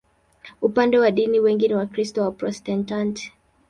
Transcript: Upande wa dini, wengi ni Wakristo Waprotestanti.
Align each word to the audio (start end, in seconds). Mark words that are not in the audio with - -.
Upande 0.61 0.99
wa 0.99 1.11
dini, 1.11 1.39
wengi 1.39 1.67
ni 1.67 1.73
Wakristo 1.75 2.21
Waprotestanti. 2.21 3.33